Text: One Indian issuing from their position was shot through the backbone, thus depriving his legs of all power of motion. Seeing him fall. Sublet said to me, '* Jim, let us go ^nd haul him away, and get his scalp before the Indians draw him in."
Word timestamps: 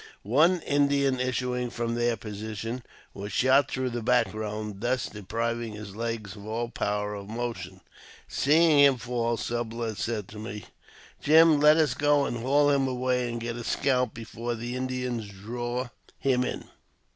One 0.23 0.61
Indian 0.61 1.19
issuing 1.19 1.69
from 1.69 1.93
their 1.93 2.17
position 2.17 2.81
was 3.13 3.31
shot 3.31 3.69
through 3.69 3.91
the 3.91 4.01
backbone, 4.01 4.79
thus 4.79 5.05
depriving 5.05 5.73
his 5.73 5.95
legs 5.95 6.35
of 6.35 6.47
all 6.47 6.69
power 6.69 7.13
of 7.13 7.29
motion. 7.29 7.81
Seeing 8.27 8.79
him 8.79 8.97
fall. 8.97 9.37
Sublet 9.37 9.97
said 9.97 10.27
to 10.29 10.39
me, 10.39 10.65
'* 10.93 11.21
Jim, 11.21 11.59
let 11.59 11.77
us 11.77 11.93
go 11.93 12.23
^nd 12.23 12.41
haul 12.41 12.71
him 12.71 12.87
away, 12.87 13.29
and 13.29 13.39
get 13.39 13.55
his 13.55 13.67
scalp 13.67 14.15
before 14.15 14.55
the 14.55 14.75
Indians 14.75 15.27
draw 15.29 15.89
him 16.17 16.43
in." 16.45 16.63